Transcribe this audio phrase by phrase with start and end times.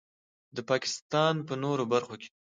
[0.55, 2.15] د پاکستان په نورو برخو